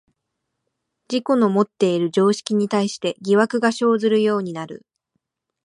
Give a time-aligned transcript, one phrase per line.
[1.11, 4.83] 自己のもっている常識に対して疑惑が生ずるようになる。